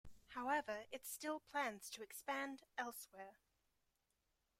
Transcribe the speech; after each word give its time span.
However, 0.29 0.85
it 0.91 1.05
still 1.05 1.39
plans 1.41 1.87
to 1.91 2.01
expand 2.01 2.63
elsewhere. 2.75 3.37